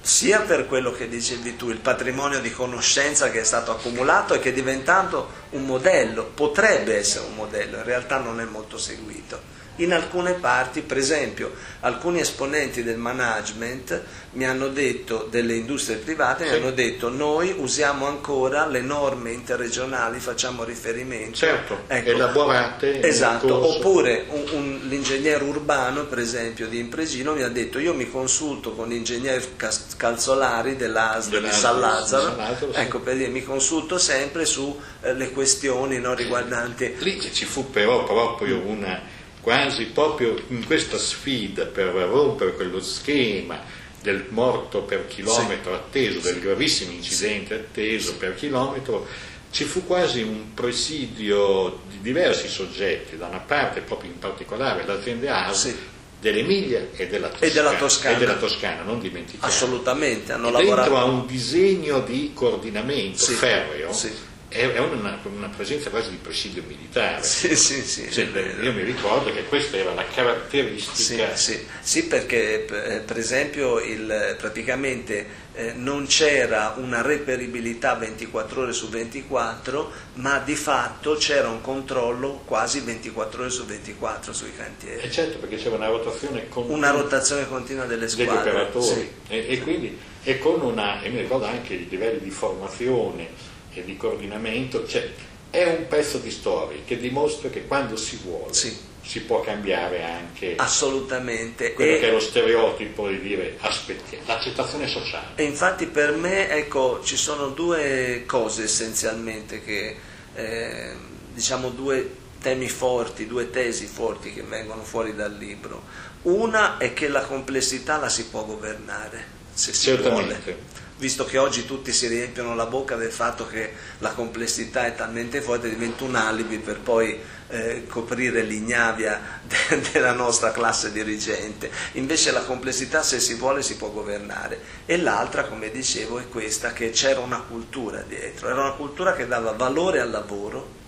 sia 0.00 0.40
per 0.40 0.66
quello 0.66 0.90
che 0.90 1.06
dicevi 1.06 1.54
tu, 1.54 1.68
il 1.68 1.80
patrimonio 1.80 2.40
di 2.40 2.50
conoscenza 2.50 3.30
che 3.30 3.40
è 3.40 3.44
stato 3.44 3.72
accumulato 3.72 4.32
e 4.32 4.38
che 4.38 4.48
è 4.48 4.52
diventato 4.54 5.28
un 5.50 5.66
modello, 5.66 6.30
potrebbe 6.32 6.96
essere 6.96 7.26
un 7.26 7.34
modello, 7.34 7.76
in 7.76 7.84
realtà 7.84 8.16
non 8.16 8.40
è 8.40 8.44
molto 8.44 8.78
seguito 8.78 9.55
in 9.76 9.92
alcune 9.92 10.34
parti, 10.34 10.80
per 10.80 10.96
esempio 10.96 11.52
alcuni 11.80 12.20
esponenti 12.20 12.82
del 12.82 12.96
management 12.96 14.02
mi 14.32 14.44
hanno 14.44 14.68
detto, 14.68 15.26
delle 15.30 15.54
industrie 15.54 15.96
private, 15.96 16.44
sì. 16.44 16.50
mi 16.50 16.56
hanno 16.56 16.70
detto 16.70 17.08
noi 17.08 17.54
usiamo 17.56 18.06
ancora 18.06 18.66
le 18.66 18.82
norme 18.82 19.30
interregionali, 19.30 20.18
facciamo 20.18 20.62
riferimento. 20.62 21.36
Certo, 21.36 21.84
ecco, 21.86 22.10
elaborate. 22.10 23.00
Esatto, 23.02 23.76
oppure 23.76 24.26
un, 24.28 24.44
un, 24.52 24.80
l'ingegnere 24.88 25.42
urbano, 25.42 26.04
per 26.04 26.18
esempio, 26.18 26.68
di 26.68 26.78
Impregino 26.78 27.32
mi 27.32 27.42
ha 27.42 27.48
detto 27.48 27.78
io 27.78 27.94
mi 27.94 28.10
consulto 28.10 28.72
con 28.72 28.88
l'ingegner 28.88 29.56
Calzolari 29.96 30.76
dell'ASL 30.76 31.40
di 31.40 31.50
San 31.50 31.80
Lazzaro, 31.80 32.36
ecco, 32.72 33.00
per 33.00 33.16
dire, 33.16 33.28
mi 33.28 33.42
consulto 33.42 33.96
sempre 33.96 34.44
sulle 34.44 34.84
eh, 35.02 35.30
questioni 35.30 35.98
no, 35.98 36.12
riguardanti... 36.14 36.96
Lì 36.98 37.20
ci 37.32 37.46
fu 37.46 37.70
però 37.70 38.04
proprio 38.04 38.58
una 38.58 39.14
quasi 39.46 39.84
proprio 39.84 40.36
in 40.48 40.66
questa 40.66 40.98
sfida 40.98 41.66
per 41.66 41.94
rompere 41.94 42.54
quello 42.54 42.80
schema 42.80 43.60
del 44.02 44.24
morto 44.30 44.82
per 44.82 45.06
chilometro 45.06 45.72
atteso, 45.72 46.18
del 46.18 46.40
gravissimo 46.40 46.90
incidente 46.90 47.54
atteso 47.54 48.16
per 48.16 48.34
chilometro, 48.34 49.06
ci 49.52 49.62
fu 49.62 49.86
quasi 49.86 50.22
un 50.22 50.52
presidio 50.52 51.78
di 51.88 52.00
diversi 52.00 52.48
soggetti, 52.48 53.16
da 53.16 53.26
una 53.26 53.38
parte 53.38 53.82
proprio 53.82 54.10
in 54.10 54.18
particolare 54.18 54.84
l'azienda 54.84 55.46
House, 55.46 55.68
sì. 55.68 55.76
dell'Emilia 56.20 56.88
e 56.96 57.06
della 57.06 57.28
Toscana, 57.28 57.46
e 57.46 57.54
della 57.54 57.74
Toscana, 57.76 58.16
e 58.16 58.18
della 58.18 58.36
Toscana 58.38 58.82
non 58.82 58.98
dimentichiamo. 58.98 59.46
Assolutamente, 59.46 60.32
hanno 60.32 60.48
e 60.48 60.50
lavorato. 60.50 60.90
Dentro 60.90 60.98
a 60.98 61.04
un 61.04 61.24
disegno 61.24 62.00
di 62.00 62.32
coordinamento 62.34 63.18
sì, 63.18 63.34
ferreo, 63.34 63.92
sì. 63.92 64.10
È 64.56 64.78
una, 64.78 65.18
una, 65.22 65.48
presenza 65.54 65.90
quasi 65.90 66.10
di 66.10 66.16
presidio 66.16 66.62
militare. 66.66 67.22
Sì, 67.22 67.54
sì, 67.54 67.82
sì. 67.82 68.10
Cioè, 68.10 68.24
io 68.60 68.72
mi 68.72 68.82
ricordo 68.82 69.32
che 69.32 69.44
questa 69.44 69.76
era 69.76 69.92
la 69.92 70.04
caratteristica. 70.06 71.36
Sì, 71.36 71.52
sì. 71.52 71.66
sì 71.80 72.04
perché 72.06 72.64
per 72.66 73.18
esempio 73.18 73.78
il, 73.80 74.34
praticamente 74.38 75.44
eh, 75.54 75.72
non 75.72 76.06
c'era 76.06 76.74
una 76.76 77.02
reperibilità 77.02 77.94
24 77.94 78.62
ore 78.62 78.72
su 78.72 78.88
24, 78.88 79.90
ma 80.14 80.38
di 80.38 80.54
fatto 80.54 81.14
c'era 81.14 81.48
un 81.48 81.60
controllo 81.60 82.42
quasi 82.44 82.80
24 82.80 83.40
ore 83.42 83.50
su 83.50 83.64
24 83.64 84.32
sui 84.32 84.54
cantieri. 84.56 85.00
E 85.02 85.06
eh, 85.06 85.10
certo, 85.10 85.38
perché 85.38 85.56
c'era 85.56 85.76
una 85.76 85.88
rotazione 85.88 86.48
continua, 86.48 86.76
una 86.76 86.90
rotazione 86.90 87.48
continua 87.48 87.84
delle 87.84 88.08
squadre. 88.08 88.34
Degli 88.34 88.48
operatori. 88.48 89.12
E, 89.28 89.46
e, 89.48 89.60
quindi, 89.60 89.98
e 90.22 90.38
con 90.38 90.60
una, 90.60 91.02
e 91.02 91.08
mi 91.10 91.20
ricordo 91.20 91.46
anche 91.46 91.74
i 91.74 91.88
livelli 91.88 92.20
di 92.20 92.30
formazione 92.30 93.54
e 93.80 93.84
di 93.84 93.96
coordinamento, 93.96 94.86
cioè, 94.86 95.08
è 95.50 95.64
un 95.64 95.86
pezzo 95.88 96.18
di 96.18 96.30
storia 96.30 96.78
che 96.84 96.98
dimostra 96.98 97.48
che 97.48 97.66
quando 97.66 97.96
si 97.96 98.18
vuole. 98.22 98.52
Sì 98.52 98.94
si 99.06 99.20
può 99.20 99.40
cambiare 99.40 100.02
anche 100.02 100.56
assolutamente 100.56 101.74
quello 101.74 101.94
e, 101.94 102.00
che 102.00 102.08
è 102.08 102.10
lo 102.10 102.18
stereotipo 102.18 103.06
di 103.06 103.20
dire 103.20 103.56
aspetti, 103.60 104.18
l'accettazione 104.26 104.88
sociale. 104.88 105.28
E 105.36 105.44
infatti 105.44 105.86
per 105.86 106.16
me 106.16 106.50
ecco, 106.50 107.00
ci 107.04 107.16
sono 107.16 107.50
due 107.50 108.24
cose 108.26 108.64
essenzialmente 108.64 109.62
che 109.62 109.96
eh, 110.34 110.92
diciamo 111.32 111.68
due 111.68 112.24
temi 112.40 112.68
forti, 112.68 113.28
due 113.28 113.50
tesi 113.50 113.86
forti 113.86 114.32
che 114.32 114.42
vengono 114.42 114.82
fuori 114.82 115.14
dal 115.14 115.36
libro. 115.36 115.84
Una 116.22 116.78
è 116.78 116.92
che 116.92 117.06
la 117.06 117.22
complessità 117.22 117.98
la 117.98 118.08
si 118.08 118.26
può 118.26 118.44
governare, 118.44 119.24
se 119.52 119.72
si 119.72 119.84
Certamente. 119.84 120.40
vuole 120.42 120.56
visto 120.98 121.24
che 121.24 121.36
oggi 121.38 121.66
tutti 121.66 121.92
si 121.92 122.06
riempiono 122.06 122.54
la 122.54 122.66
bocca 122.66 122.96
del 122.96 123.10
fatto 123.10 123.46
che 123.46 123.72
la 123.98 124.12
complessità 124.12 124.86
è 124.86 124.94
talmente 124.94 125.40
forte, 125.40 125.68
diventa 125.68 126.04
un 126.04 126.14
alibi 126.14 126.58
per 126.58 126.80
poi 126.80 127.20
eh, 127.48 127.86
coprire 127.86 128.42
l'ignavia 128.42 129.40
de- 129.44 129.80
della 129.92 130.12
nostra 130.12 130.52
classe 130.52 130.92
dirigente. 130.92 131.70
Invece 131.92 132.32
la 132.32 132.44
complessità, 132.44 133.02
se 133.02 133.20
si 133.20 133.34
vuole, 133.34 133.62
si 133.62 133.76
può 133.76 133.90
governare. 133.90 134.60
E 134.86 134.96
l'altra, 134.96 135.44
come 135.44 135.70
dicevo, 135.70 136.18
è 136.18 136.28
questa, 136.28 136.72
che 136.72 136.90
c'era 136.90 137.20
una 137.20 137.40
cultura 137.40 138.00
dietro, 138.00 138.48
era 138.48 138.60
una 138.60 138.72
cultura 138.72 139.14
che 139.14 139.26
dava 139.26 139.52
valore 139.52 140.00
al 140.00 140.10
lavoro, 140.10 140.84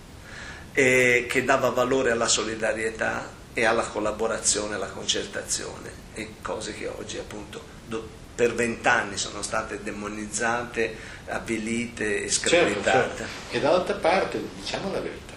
che 0.73 1.43
dava 1.43 1.69
valore 1.69 2.11
alla 2.11 2.27
solidarietà 2.27 3.37
e 3.53 3.65
alla 3.65 3.83
collaborazione, 3.83 4.75
alla 4.75 4.87
concertazione, 4.87 5.91
e 6.13 6.35
cose 6.41 6.73
che 6.73 6.87
oggi 6.87 7.17
appunto 7.17 7.61
do- 7.85 8.18
per 8.39 8.55
vent'anni 8.55 9.17
sono 9.17 9.41
state 9.41 9.83
demonizzate, 9.83 10.95
avvilite 11.25 12.23
e 12.23 12.29
screditate. 12.29 12.89
Certo, 12.89 13.17
certo. 13.17 13.31
E 13.49 13.59
dall'altra 13.59 13.95
parte, 13.95 14.41
diciamo 14.55 14.93
la 14.93 15.01
verità, 15.01 15.33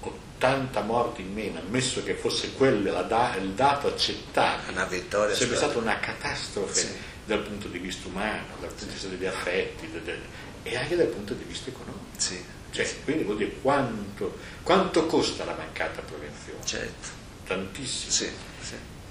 80 0.00 0.80
morti 0.80 1.20
in 1.20 1.34
meno, 1.34 1.58
ammesso 1.58 2.02
che 2.02 2.14
fosse 2.14 2.54
quello 2.54 2.88
il 2.88 3.52
dato 3.54 3.88
accettabile, 3.88 4.72
una 4.72 4.86
vittoria 4.86 5.34
sarebbe 5.34 5.56
stata 5.56 5.76
una 5.76 6.00
catastrofe 6.00 6.80
sì. 6.80 6.96
dal 7.26 7.40
punto 7.40 7.68
di 7.68 7.76
vista 7.76 8.08
umano, 8.08 8.56
dal 8.58 8.70
punto 8.70 8.84
di 8.86 8.90
vista 8.92 9.08
degli 9.08 9.26
affetti 9.26 9.90
de, 9.90 10.02
de, 10.02 10.18
e 10.62 10.74
anche 10.78 10.96
dal 10.96 11.08
punto 11.08 11.34
di 11.34 11.44
vista 11.44 11.68
economico. 11.68 12.06
Sì. 12.16 12.42
Cioè, 12.70 12.88
quindi 13.04 13.24
vuol 13.24 13.36
dire 13.36 13.52
quanto, 13.60 14.38
quanto, 14.62 15.04
costa 15.04 15.44
la 15.44 15.54
mancata 15.54 16.00
prevenzione? 16.00 16.64
Certo. 16.64 17.08
Tantissimo. 17.44 18.10
Sì. 18.10 18.30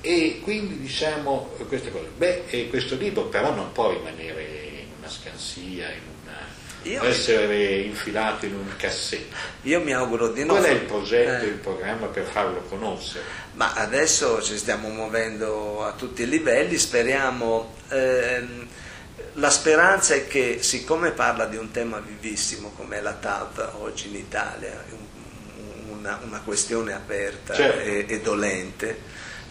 E 0.02 0.40
quindi 0.44 0.80
diciamo 0.80 1.56
queste 1.68 1.92
cose. 1.92 2.10
Beh, 2.18 2.68
questo 2.70 2.96
libro 2.96 3.26
però 3.26 3.54
non 3.54 3.72
può 3.72 3.92
rimanere 3.92 4.44
in 4.44 4.88
una 4.98 5.10
scansia, 5.10 5.90
in 5.92 6.02
una, 6.24 6.38
io 6.84 7.04
essere 7.04 7.82
infilato 7.82 8.46
in 8.48 8.56
un 8.56 8.76
cassetto. 8.78 9.36
Io 9.64 9.80
mi 9.82 9.94
auguro 9.94 10.30
di 10.30 10.44
no. 10.44 10.54
Qual 10.54 10.64
è 10.64 10.72
il 10.72 10.82
progetto, 10.82 11.44
eh. 11.46 11.48
il 11.48 11.54
programma 11.56 12.08
per 12.08 12.26
farlo 12.26 12.62
conoscere? 12.68 13.24
Ma 13.54 13.74
adesso 13.74 14.42
ci 14.42 14.58
stiamo 14.58 14.90
muovendo 14.90 15.86
a 15.86 15.92
tutti 15.92 16.24
i 16.24 16.28
livelli, 16.28 16.78
speriamo. 16.78 17.76
Ehm, 17.90 18.68
la 19.36 19.50
speranza 19.50 20.16
è 20.16 20.28
che, 20.28 20.58
siccome 20.62 21.12
parla 21.12 21.46
di 21.46 21.56
un 21.56 21.72
tema 21.72 22.00
vivissimo 22.00 22.74
come 22.76 23.00
la 23.02 23.14
TAV 23.14 23.76
oggi 23.80 24.08
in 24.08 24.16
Italia, 24.16 24.84
una, 25.90 26.20
una 26.24 26.42
questione 26.44 26.94
aperta 26.94 27.54
certo. 27.54 27.80
e, 27.80 28.06
e 28.08 28.20
dolente, 28.20 29.00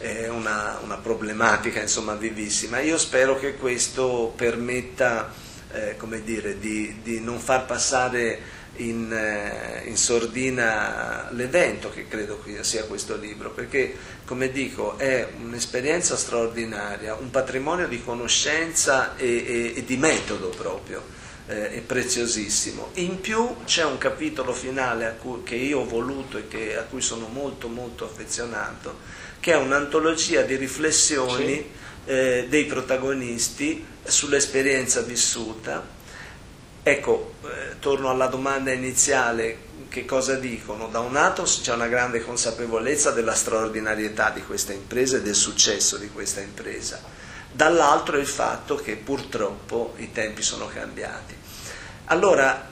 è 0.00 0.28
una, 0.28 0.78
una 0.82 0.96
problematica 0.96 1.80
insomma, 1.80 2.14
vivissima. 2.14 2.80
Io 2.80 2.96
spero 2.96 3.38
che 3.38 3.54
questo 3.54 4.32
permetta 4.34 5.32
eh, 5.72 5.96
come 5.96 6.22
dire, 6.22 6.58
di, 6.58 7.00
di, 7.02 7.20
non 7.20 7.38
far 7.38 7.66
passare 7.66 8.58
in, 8.76 9.12
eh, 9.12 9.82
in, 9.86 9.96
sordina 9.96 11.28
l'evento 11.32 11.90
che 11.90 12.08
credo 12.08 12.42
sia 12.62 12.84
questo 12.84 13.16
libro, 13.16 13.50
perché 13.50 13.94
come 14.24 14.50
dico 14.50 14.96
è 14.96 15.28
un'esperienza 15.38 16.16
straordinaria, 16.16 17.14
un 17.14 17.30
patrimonio 17.30 17.86
di 17.86 18.02
conoscenza 18.02 19.16
e, 19.16 19.26
e, 19.26 19.72
e 19.76 19.84
di 19.84 19.96
metodo 19.96 20.48
proprio. 20.48 21.18
Eh, 21.46 21.70
è 21.72 21.80
preziosissimo. 21.80 22.90
In 22.94 23.20
più 23.20 23.64
c'è 23.64 23.84
un 23.84 23.98
capitolo 23.98 24.52
finale 24.52 25.16
cui, 25.20 25.42
che 25.42 25.56
io 25.56 25.80
ho 25.80 25.84
voluto 25.84 26.38
e 26.38 26.46
che, 26.46 26.76
a 26.76 26.82
cui 26.82 27.00
sono 27.00 27.26
molto 27.26 27.66
molto 27.66 28.04
affezionato, 28.04 28.98
che 29.40 29.52
è 29.52 29.56
un'antologia 29.56 30.42
di 30.42 30.56
riflessioni 30.56 31.54
sì. 31.54 32.10
eh, 32.10 32.46
dei 32.48 32.66
protagonisti 32.66 33.84
sull'esperienza 34.02 35.00
vissuta. 35.00 35.98
Ecco, 36.82 37.34
eh, 37.44 37.78
torno 37.78 38.10
alla 38.10 38.26
domanda 38.26 38.70
iniziale, 38.70 39.68
che 39.88 40.04
cosa 40.04 40.36
dicono? 40.36 40.88
Da 40.88 41.00
un 41.00 41.12
lato 41.12 41.42
c'è 41.42 41.72
una 41.72 41.88
grande 41.88 42.22
consapevolezza 42.22 43.10
della 43.10 43.34
straordinarietà 43.34 44.30
di 44.30 44.42
questa 44.42 44.72
impresa 44.72 45.16
e 45.16 45.22
del 45.22 45.34
successo 45.34 45.96
di 45.96 46.08
questa 46.10 46.40
impresa, 46.40 47.02
dall'altro 47.50 48.16
il 48.18 48.26
fatto 48.26 48.76
che 48.76 48.96
purtroppo 48.96 49.94
i 49.96 50.12
tempi 50.12 50.42
sono 50.42 50.68
cambiati. 50.68 51.36
Allora, 52.06 52.69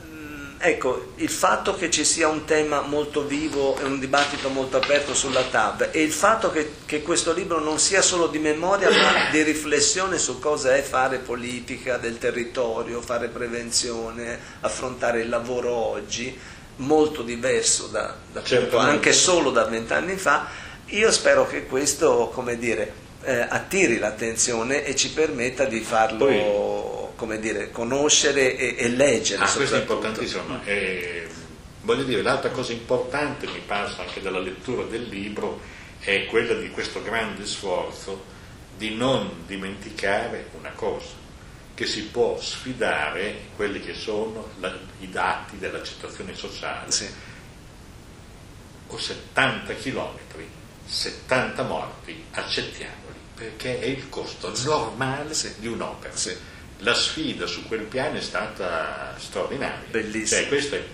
ecco, 0.59 1.12
il 1.17 1.31
fatto 1.31 1.75
che 1.75 1.91
ci 1.91 2.05
sia 2.05 2.29
un 2.29 2.45
tema 2.45 2.81
molto 2.81 3.25
vivo 3.25 3.79
e 3.79 3.85
un 3.85 3.99
dibattito 3.99 4.49
molto 4.49 4.77
aperto 4.77 5.15
sulla 5.15 5.45
TAB 5.45 5.91
e 5.93 6.03
il 6.03 6.12
fatto 6.12 6.50
che, 6.50 6.73
che, 6.85 7.03
questo 7.03 7.33
libro 7.33 7.61
non 7.61 7.79
sia 7.79 8.03
solo 8.03 8.27
di 8.27 8.38
memoria 8.38 8.91
ma 8.91 9.31
di 9.31 9.43
riflessione 9.43 10.19
su 10.19 10.38
cosa 10.38 10.75
è 10.75 10.83
fare 10.83 11.19
politica 11.19 11.97
del 11.97 12.19
territorio, 12.19 13.00
fare 13.00 13.29
prevenzione, 13.29 14.38
affrontare 14.61 15.21
il 15.21 15.29
lavoro 15.29 15.73
oggi, 15.73 16.37
molto 16.77 17.23
diverso 17.23 17.87
da, 17.87 18.15
da 18.33 18.43
certo, 18.43 18.79
anche 18.79 19.12
solo 19.12 19.50
da 19.50 19.65
vent'anni 19.65 20.17
fa, 20.17 20.47
io 20.87 21.11
spero 21.12 21.47
che 21.47 21.67
questo, 21.67 22.31
come 22.33 22.59
dire, 22.59 23.07
eh, 23.23 23.47
attiri 23.49 23.99
l'attenzione 23.99 24.85
e 24.85 24.97
ci 24.97 25.11
permetta 25.11 25.65
di 25.65 25.81
farlo... 25.81 26.19
Poi 26.19 26.98
come 27.19 27.41
dire, 27.41 27.73
conoscere 27.73 28.57
e, 28.57 28.77
e 28.79 28.89
leggere. 28.91 29.43
Ah, 29.43 29.51
questo 29.51 29.75
è 29.75 29.81
importantissimo. 29.81 30.63
Eh, 30.65 31.27
voglio 31.83 32.05
dire, 32.05 32.23
l'altra 32.23 32.51
cosa 32.51 32.73
importante, 32.73 33.49
mi 33.49 33.61
passa 33.67 34.03
anche 34.03 34.23
dalla 34.23 34.39
lettura 34.39 34.85
del 34.85 35.09
libro, 35.09 35.61
è 35.99 36.27
quella 36.27 36.55
di 36.55 36.71
questo 36.71 37.03
grande 37.03 37.45
sforzo 37.45 38.37
di 38.77 38.95
non 38.95 39.43
dimenticare 39.47 40.51
una 40.57 40.71
cosa, 40.71 41.17
che 41.75 41.87
si 41.87 42.05
può 42.05 42.41
sfidare 42.41 43.47
quelli 43.57 43.81
che 43.81 43.95
sono 43.95 44.51
la, 44.61 44.73
i 45.01 45.11
dati 45.11 45.59
dell'accettazione 45.59 46.37
sociale. 46.37 46.93
Sì. 46.93 47.09
Ho 48.91 48.97
70 48.97 49.75
chilometri, 49.75 50.49
70 50.87 51.63
morti, 51.65 52.25
accettiamoli, 52.31 53.19
perché 53.35 53.81
è 53.81 53.87
il 53.87 54.09
costo 54.09 54.53
normale 54.63 55.35
sì. 55.35 55.53
di 55.59 55.67
un'opera. 55.67 56.15
Sì 56.15 56.57
la 56.79 56.95
sfida 56.95 57.47
su 57.47 57.67
quel 57.67 57.83
piano 57.83 58.19
è 58.19 58.21
stata 58.21 59.15
straordinaria. 59.19 59.87
Bellissima. 59.91 60.61
Cioè. 60.61 60.85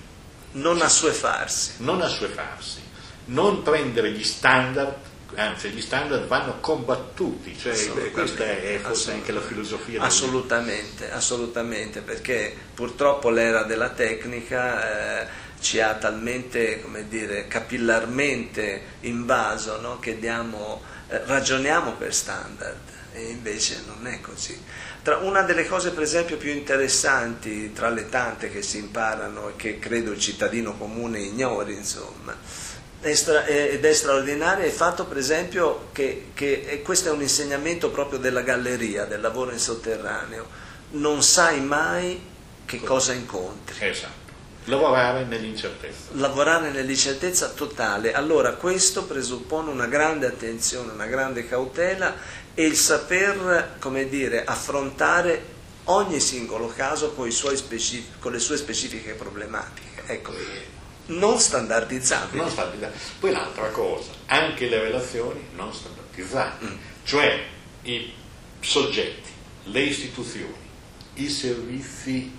Non 0.53 0.81
assuefarsi. 0.81 1.73
Non 1.79 2.01
assuefarsi. 2.01 2.83
Non 3.27 3.63
prendere 3.63 4.11
gli 4.13 4.23
standard, 4.23 4.95
anzi 5.35 5.71
gli 5.71 5.81
standard 5.81 6.27
vanno 6.27 6.61
combattuti, 6.61 7.57
cioè, 7.59 7.75
questa 8.13 8.45
è 8.45 8.79
forse 8.83 9.13
anche 9.13 9.33
la 9.33 9.41
filosofia. 9.41 10.03
Assolutamente, 10.03 11.11
assolutamente, 11.11 12.03
perché 12.03 12.55
purtroppo 12.75 13.31
l'era 13.31 13.63
della 13.63 13.91
tecnica... 13.91 15.23
Eh, 15.23 15.43
ci 15.65 15.81
ha 15.81 15.95
talmente, 15.95 16.83
come 16.83 17.09
dire, 17.09 17.47
capillarmente 17.47 18.83
invaso 19.01 19.81
no? 19.81 19.99
che 19.99 20.19
diamo 20.19 20.83
eh, 21.09 21.23
ragioniamo 21.25 21.93
per 21.93 22.15
standard 22.15 22.81
e 23.13 23.31
invece 23.31 23.83
non 23.87 24.07
è 24.07 24.21
così. 24.21 24.61
Tra 25.05 25.19
una 25.19 25.43
delle 25.43 25.67
cose 25.67 25.91
per 25.91 26.03
esempio 26.03 26.39
più 26.39 26.51
interessanti 26.51 27.75
tra 27.75 27.91
le 27.91 28.09
tante 28.09 28.51
che 28.51 28.63
si 28.63 28.79
imparano 28.79 29.51
e 29.51 29.57
che 29.57 29.79
credo 29.79 30.13
il 30.13 30.19
cittadino 30.19 30.79
comune 30.79 31.19
ignori, 31.19 31.75
insomma, 31.75 32.35
ed 33.03 33.85
è 33.85 33.93
straordinaria 33.93 34.65
è 34.65 34.69
il 34.69 34.73
fatto 34.73 35.05
per 35.05 35.19
esempio 35.19 35.89
che, 35.93 36.29
che 36.33 36.81
questo 36.83 37.11
è 37.11 37.13
un 37.13 37.21
insegnamento 37.21 37.91
proprio 37.91 38.19
della 38.19 38.41
galleria, 38.41 39.05
del 39.05 39.21
lavoro 39.21 39.51
in 39.51 39.59
sotterraneo, 39.59 40.49
non 40.93 41.23
sai 41.23 41.61
mai 41.61 42.19
che 42.65 42.81
cosa 42.81 43.13
incontri. 43.13 43.87
Esatto. 43.87 44.23
Lavorare 44.67 45.25
nell'incertezza. 45.25 46.13
Lavorare 46.13 46.71
nell'incertezza 46.71 47.51
totale. 47.51 48.15
Allora 48.15 48.53
questo 48.55 49.05
presuppone 49.05 49.71
una 49.71 49.85
grande 49.85 50.27
attenzione, 50.27 50.93
una 50.93 51.05
grande 51.05 51.47
cautela 51.47 52.15
e 52.55 52.65
il 52.65 52.77
saper, 52.77 53.77
come 53.79 54.09
dire, 54.09 54.45
affrontare 54.45 55.53
ogni 55.85 56.21
singolo 56.21 56.69
caso 56.69 57.13
con, 57.13 57.31
specific- 57.31 58.19
con 58.19 58.33
le 58.33 58.39
sue 58.39 58.57
specifiche 58.57 59.13
problematiche. 59.15 60.03
Ecco, 60.07 60.33
non 61.07 61.39
standardizzabili. 61.39 62.39
Non 62.39 62.51
standardizzabili. 62.51 63.01
Poi 63.19 63.33
l'altra 63.33 63.69
cosa, 63.69 64.13
anche 64.27 64.69
le 64.69 64.81
relazioni 64.81 65.49
non 65.55 65.73
standardizzate, 65.73 66.65
mm. 66.65 66.77
cioè 67.05 67.45
i 67.83 68.13
soggetti, 68.61 69.31
le 69.65 69.81
istituzioni, 69.81 70.55
i 71.15 71.29
servizi 71.29 72.33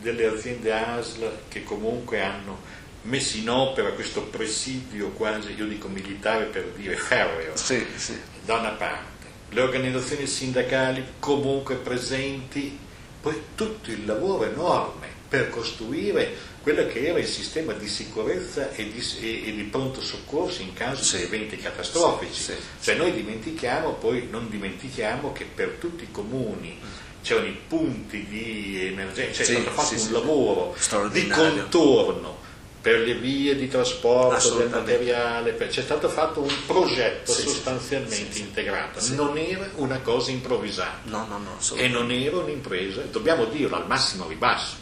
delle 0.00 0.26
aziende 0.26 0.72
ASL 0.72 1.30
che 1.48 1.62
comunque 1.62 2.22
hanno 2.22 2.78
messo 3.02 3.36
in 3.36 3.48
opera 3.48 3.92
questo 3.92 4.22
presidio 4.22 5.08
quasi, 5.10 5.54
io 5.54 5.66
dico 5.66 5.88
militare 5.88 6.46
per 6.46 6.64
dire 6.76 6.96
ferreo, 6.96 7.56
sì, 7.56 7.86
sì. 7.96 8.18
da 8.44 8.58
una 8.58 8.70
parte, 8.70 9.09
le 9.50 9.60
organizzazioni 9.60 10.26
sindacali 10.26 11.04
comunque 11.18 11.76
presenti, 11.76 12.78
poi 13.20 13.40
tutto 13.54 13.90
il 13.90 14.06
lavoro 14.06 14.44
enorme 14.44 15.08
per 15.28 15.48
costruire 15.50 16.48
quello 16.62 16.86
che 16.86 17.06
era 17.06 17.18
il 17.18 17.26
sistema 17.26 17.72
di 17.72 17.88
sicurezza 17.88 18.72
e 18.72 18.90
di, 18.90 19.02
e, 19.20 19.48
e 19.48 19.54
di 19.54 19.62
pronto 19.64 20.00
soccorso 20.02 20.62
in 20.62 20.74
caso 20.74 21.02
sì. 21.02 21.16
di 21.16 21.22
eventi 21.22 21.56
catastrofici. 21.56 22.40
Sì, 22.42 22.52
cioè 22.80 22.96
noi 22.96 23.12
dimentichiamo, 23.12 23.94
poi 23.94 24.28
non 24.30 24.50
dimentichiamo 24.50 25.32
che 25.32 25.44
per 25.44 25.76
tutti 25.78 26.04
i 26.04 26.10
comuni 26.10 26.78
c'erano 27.22 27.46
i 27.46 27.58
punti 27.66 28.26
di 28.26 28.86
emergenza, 28.86 29.44
cioè 29.44 29.56
è 29.56 29.60
stato 29.60 29.80
fatto 29.80 30.02
un 30.02 30.12
lavoro 30.12 30.76
di 31.10 31.28
contorno 31.28 32.39
per 32.80 33.00
le 33.00 33.14
vie 33.14 33.56
di 33.56 33.68
trasporto 33.68 34.54
del 34.54 34.68
materiale, 34.68 35.52
per... 35.52 35.68
c'è 35.68 35.82
stato 35.82 36.08
fatto 36.08 36.40
un 36.40 36.54
progetto 36.66 37.32
sì, 37.32 37.42
sostanzialmente 37.42 38.32
sì, 38.32 38.40
integrato, 38.40 39.00
sì. 39.00 39.14
non 39.14 39.36
era 39.36 39.68
una 39.74 40.00
cosa 40.00 40.30
improvvisata 40.30 41.00
no, 41.04 41.26
no, 41.28 41.38
no, 41.38 41.76
e 41.76 41.88
non 41.88 42.10
era 42.10 42.38
un'impresa, 42.38 43.02
dobbiamo 43.02 43.44
dirlo 43.44 43.76
al 43.76 43.86
massimo 43.86 44.26
ribasso, 44.26 44.76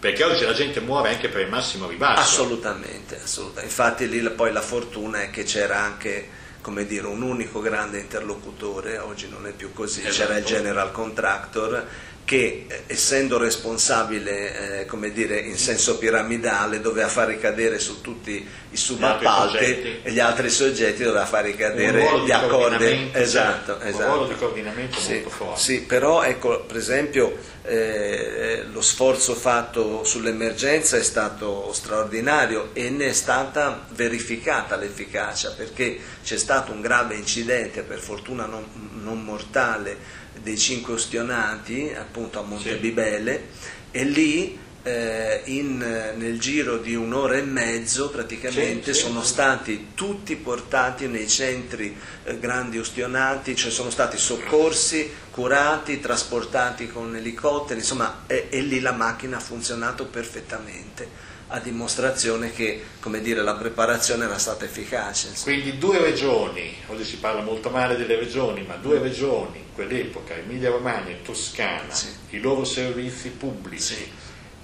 perché 0.00 0.24
oggi 0.24 0.44
la 0.44 0.54
gente 0.54 0.80
muore 0.80 1.10
anche 1.10 1.28
per 1.28 1.42
il 1.42 1.48
massimo 1.48 1.86
ribasso. 1.86 2.20
Assolutamente, 2.20 3.20
assolutamente. 3.22 3.66
infatti 3.66 4.08
lì 4.08 4.28
poi 4.30 4.52
la 4.52 4.62
fortuna 4.62 5.22
è 5.22 5.30
che 5.30 5.44
c'era 5.44 5.80
anche 5.80 6.44
come 6.66 6.84
dire, 6.84 7.06
un 7.06 7.22
unico 7.22 7.60
grande 7.60 8.00
interlocutore, 8.00 8.98
oggi 8.98 9.28
non 9.28 9.46
è 9.46 9.52
più 9.52 9.72
così, 9.72 10.00
esatto. 10.00 10.16
c'era 10.16 10.38
il 10.38 10.44
general 10.44 10.90
contractor 10.90 11.86
che 12.26 12.64
eh, 12.66 12.82
essendo 12.88 13.38
responsabile 13.38 14.80
eh, 14.80 14.86
come 14.86 15.12
dire, 15.12 15.38
in 15.38 15.56
senso 15.56 15.96
piramidale 15.96 16.80
doveva 16.80 17.06
far 17.06 17.28
ricadere 17.28 17.78
su 17.78 18.00
tutti 18.00 18.44
i 18.70 18.76
subappalti 18.76 20.00
e 20.02 20.10
gli 20.10 20.18
altri 20.18 20.50
soggetti 20.50 21.04
doveva 21.04 21.24
far 21.24 21.44
ricadere 21.44 22.24
gli 22.24 22.32
accordi. 22.32 23.10
esatto, 23.12 23.78
esatto. 23.80 24.02
un 24.02 24.14
ruolo 24.14 24.26
di 24.26 24.34
coordinamento 24.34 24.98
sì, 24.98 25.12
molto 25.12 25.30
forte. 25.30 25.60
sì, 25.60 25.80
però 25.82 26.24
ecco 26.24 26.64
per 26.64 26.76
esempio 26.76 27.38
eh, 27.62 28.64
lo 28.72 28.80
sforzo 28.80 29.34
fatto 29.36 30.02
sull'emergenza 30.02 30.96
è 30.96 31.04
stato 31.04 31.72
straordinario 31.72 32.70
e 32.72 32.90
ne 32.90 33.06
è 33.06 33.12
stata 33.12 33.86
verificata 33.90 34.74
l'efficacia 34.74 35.52
perché 35.52 35.96
c'è 36.24 36.38
stato 36.38 36.72
un 36.72 36.80
grave 36.80 37.14
incidente 37.14 37.82
per 37.82 38.00
fortuna 38.00 38.46
non, 38.46 38.64
non 39.00 39.22
mortale 39.22 40.24
dei 40.42 40.56
cinque 40.56 40.94
ustionati 40.94 41.92
appunto 41.96 42.38
a 42.38 42.42
Montebibele 42.42 43.48
sì. 43.50 43.68
e 43.90 44.04
lì 44.04 44.58
eh, 44.86 45.40
in, 45.46 45.78
nel 46.16 46.38
giro 46.38 46.78
di 46.78 46.94
un'ora 46.94 47.36
e 47.36 47.42
mezzo 47.42 48.08
praticamente 48.08 48.94
sì, 48.94 49.00
sono 49.00 49.20
stati 49.24 49.88
tutti 49.94 50.36
portati 50.36 51.08
nei 51.08 51.26
centri 51.26 51.96
eh, 52.22 52.38
grandi 52.38 52.78
ustionati, 52.78 53.56
cioè 53.56 53.72
sono 53.72 53.90
stati 53.90 54.16
soccorsi, 54.16 55.12
curati, 55.32 55.98
trasportati 55.98 56.86
con 56.86 57.16
elicotteri, 57.16 57.80
insomma 57.80 58.22
e, 58.28 58.46
e 58.48 58.60
lì 58.60 58.78
la 58.78 58.92
macchina 58.92 59.38
ha 59.38 59.40
funzionato 59.40 60.06
perfettamente 60.06 61.34
a 61.48 61.58
dimostrazione 61.58 62.52
che 62.52 62.82
dire, 63.20 63.42
la 63.42 63.54
preparazione 63.54 64.24
era 64.24 64.38
stata 64.38 64.64
efficace. 64.64 65.30
Quindi 65.42 65.78
due 65.78 65.98
regioni, 65.98 66.74
oggi 66.86 67.04
si 67.04 67.18
parla 67.18 67.40
molto 67.40 67.70
male 67.70 67.96
delle 67.96 68.16
regioni, 68.16 68.62
ma 68.62 68.76
due 68.76 68.98
regioni 68.98 69.58
in 69.58 69.72
quell'epoca, 69.72 70.34
Emilia 70.34 70.70
Romagna 70.70 71.10
e 71.10 71.22
Toscana, 71.22 71.92
sì. 71.92 72.08
i 72.30 72.40
loro 72.40 72.64
servizi 72.64 73.30
pubblici, 73.30 73.94
sì. 73.94 74.10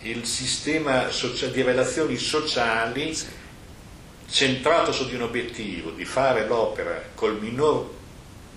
Il 0.03 0.27
sistema 0.27 1.09
di 1.53 1.62
relazioni 1.62 2.17
sociali 2.17 3.17
centrato 4.29 4.93
su 4.93 5.07
di 5.07 5.15
un 5.15 5.23
obiettivo, 5.23 5.91
di 5.91 6.05
fare 6.05 6.47
l'opera 6.47 7.11
col 7.15 7.38
minor, 7.38 7.91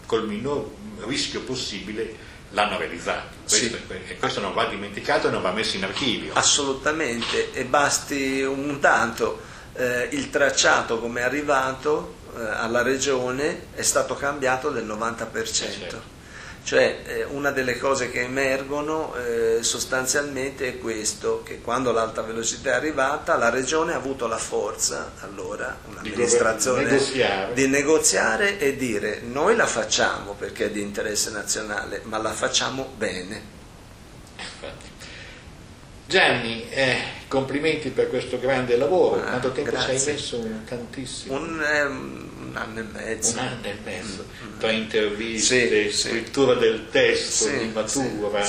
col 0.06 0.28
minor 0.28 0.70
rischio 1.06 1.42
possibile, 1.42 2.16
l'hanno 2.52 2.78
realizzato. 2.78 3.36
Questo, 3.48 3.76
sì. 3.76 3.94
E 4.08 4.18
questo 4.18 4.40
non 4.40 4.54
va 4.54 4.66
dimenticato 4.66 5.28
e 5.28 5.32
non 5.32 5.42
va 5.42 5.52
messo 5.52 5.76
in 5.76 5.84
archivio. 5.84 6.34
Assolutamente, 6.34 7.52
e 7.52 7.66
basti 7.66 8.42
un 8.42 8.80
tanto. 8.80 9.54
Eh, 9.74 10.08
il 10.14 10.30
tracciato 10.30 11.00
come 11.00 11.20
è 11.20 11.24
arrivato 11.24 12.16
eh, 12.38 12.40
alla 12.40 12.82
regione 12.82 13.68
è 13.74 13.82
stato 13.82 14.16
cambiato 14.16 14.70
del 14.70 14.86
90%. 14.86 15.36
Eh 15.36 15.46
certo. 15.46 16.14
Cioè 16.66 17.02
eh, 17.06 17.24
una 17.26 17.52
delle 17.52 17.78
cose 17.78 18.10
che 18.10 18.22
emergono 18.22 19.14
eh, 19.14 19.60
sostanzialmente 19.62 20.68
è 20.68 20.78
questo, 20.80 21.44
che 21.44 21.62
quando 21.62 21.92
l'alta 21.92 22.24
velocità 22.24 22.72
è 22.72 22.74
arrivata 22.74 23.38
la 23.38 23.52
regione 23.52 23.94
ha 23.94 23.98
avuto 23.98 24.26
la 24.26 24.40
forza, 24.40 25.12
allora 25.20 25.78
un'amministrazione, 25.88 26.86
di 26.86 26.90
negoziare. 26.90 27.54
di 27.54 27.68
negoziare 27.68 28.58
e 28.58 28.76
dire 28.76 29.22
noi 29.22 29.56
la 29.56 29.68
facciamo 29.68 30.34
perché 30.34 30.66
è 30.66 30.72
di 30.72 30.82
interesse 30.82 31.30
nazionale, 31.30 32.02
ma 32.06 32.18
la 32.18 32.32
facciamo 32.32 32.94
bene. 32.98 33.54
Gianni, 36.08 36.68
eh, 36.70 36.98
complimenti 37.28 37.90
per 37.90 38.10
questo 38.10 38.40
grande 38.40 38.78
lavoro. 38.78 39.22
Ah, 39.22 39.30
Quanto 39.30 39.52
tempo 39.52 39.72
ci 39.72 39.90
hai 39.90 40.04
messo? 40.06 40.48
Tantissimo. 40.68 41.36
Un, 41.36 41.64
eh, 41.64 41.82
un 41.84 42.52
anno 42.54 42.80
e 42.80 42.84
mezzo. 42.84 43.32
Un 43.32 43.40
anno 43.40 43.66
e 43.66 43.78
mezzo, 43.84 44.26
mm. 44.44 44.45
Tra 44.58 44.72
interviste, 44.72 45.92
sì, 45.92 46.10
scrittura 46.10 46.54
sì. 46.54 46.60
del 46.60 46.86
testo, 46.92 47.46
sì, 47.46 47.58
limatura, 47.60 48.46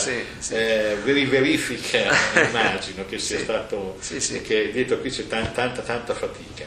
eh, 0.50 0.96
verifica, 1.02 2.14
immagino 2.48 3.04
che 3.06 3.18
sia 3.18 3.38
stato, 3.38 3.98
che 4.42 4.70
dietro 4.72 4.98
qui 4.98 5.10
c'è 5.10 5.26
tanta, 5.26 5.50
tanta, 5.50 5.82
tanta 5.82 6.14
fatica. 6.14 6.66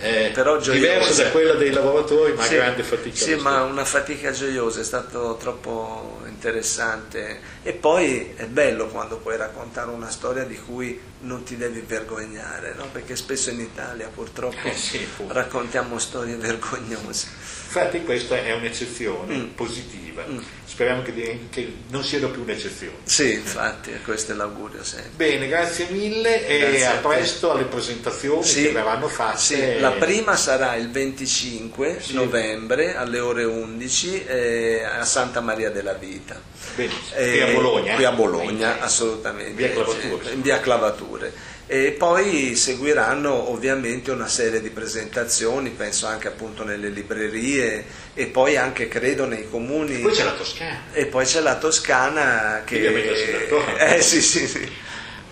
Eh, 0.00 0.32
diversa 0.72 1.24
da 1.24 1.30
quella 1.30 1.54
dei 1.54 1.72
lavoratori, 1.72 2.32
ma 2.32 2.46
grande 2.46 2.82
fatica. 2.82 3.16
Sì, 3.16 3.34
ma 3.36 3.62
una 3.62 3.84
fatica 3.84 4.30
gioiosa, 4.30 4.80
è 4.80 4.84
stato 4.84 5.36
troppo 5.40 6.20
interessante 6.40 7.38
e 7.62 7.72
poi 7.74 8.32
è 8.34 8.46
bello 8.46 8.86
quando 8.86 9.18
puoi 9.18 9.36
raccontare 9.36 9.90
una 9.90 10.08
storia 10.08 10.44
di 10.44 10.56
cui 10.56 10.98
non 11.20 11.42
ti 11.42 11.58
devi 11.58 11.80
vergognare, 11.80 12.72
no? 12.74 12.86
perché 12.90 13.14
spesso 13.14 13.50
in 13.50 13.60
Italia 13.60 14.08
purtroppo 14.08 14.66
eh 14.66 14.74
sì, 14.74 15.06
raccontiamo 15.26 15.98
storie 15.98 16.36
vergognose. 16.40 17.26
Infatti 17.70 18.02
questa 18.02 18.42
è 18.42 18.52
un'eccezione 18.54 19.36
mm. 19.36 19.46
positiva, 19.48 20.24
mm. 20.26 20.38
Speriamo 20.80 21.02
che, 21.02 21.40
che, 21.50 21.72
non 21.88 22.02
siano 22.02 22.30
più 22.30 22.40
un'eccezione. 22.40 22.94
Sì, 23.04 23.34
infatti, 23.34 23.92
questo 24.02 24.32
è 24.32 24.34
l'augurio 24.34 24.82
sempre. 24.82 25.10
Bene, 25.14 25.46
grazie 25.46 25.88
mille 25.90 26.38
grazie 26.38 26.76
e 26.76 26.84
a, 26.84 26.92
a 26.92 26.96
presto 26.96 27.50
alle 27.50 27.64
presentazioni 27.64 28.42
sì, 28.42 28.62
che 28.62 28.70
verranno 28.70 29.08
fatte. 29.08 29.38
Sì, 29.38 29.78
la 29.78 29.90
prima 29.90 30.36
sarà 30.36 30.76
il 30.76 30.90
25 30.90 31.98
sì. 32.00 32.14
novembre 32.14 32.96
alle 32.96 33.20
ore 33.20 33.44
11 33.44 34.24
eh, 34.24 34.82
a 34.82 35.04
Santa 35.04 35.42
Maria 35.42 35.70
della 35.70 35.92
Vita. 35.92 36.40
Eh, 36.76 36.88
qui 37.12 37.40
a 37.42 37.52
Bologna. 37.52 37.94
Qui 37.96 38.04
a 38.04 38.12
Bologna, 38.12 38.80
assolutamente. 38.80 39.52
Via 39.52 39.72
Clavature. 39.72 40.32
In 40.32 40.40
via 40.40 40.60
Clavature 40.60 41.32
e 41.72 41.92
poi 41.92 42.56
seguiranno 42.56 43.52
ovviamente 43.52 44.10
una 44.10 44.26
serie 44.26 44.60
di 44.60 44.70
presentazioni, 44.70 45.70
penso 45.70 46.08
anche 46.08 46.26
appunto 46.26 46.64
nelle 46.64 46.88
librerie 46.88 47.84
e 48.12 48.26
poi 48.26 48.56
anche 48.56 48.88
credo 48.88 49.24
nei 49.24 49.48
comuni. 49.48 50.00
E 50.00 50.00
poi 50.00 50.12
c'è 50.12 50.24
la 50.24 50.32
Toscana. 50.32 50.80
E 50.90 51.06
poi 51.06 51.24
c'è 51.24 51.40
la 51.40 51.56
Toscana 51.58 52.62
che... 52.64 53.38
Eh 53.78 54.02
sì, 54.02 54.20
sì, 54.20 54.48
sì. 54.48 54.68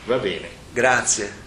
Va 0.04 0.18
bene. 0.18 0.48
Grazie. 0.72 1.46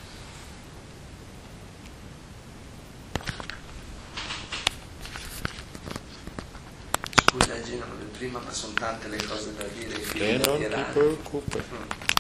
prima, 8.17 8.39
ma 8.39 8.51
sono 8.51 8.73
tante 8.73 9.08
le 9.08 9.23
cose 9.25 9.56
da 9.56 9.63
dire. 9.63 9.99
E 10.13 10.38
non 10.45 10.60
ti 10.60 10.91
preoccupare. 10.91 11.63
Mm. 11.73 12.01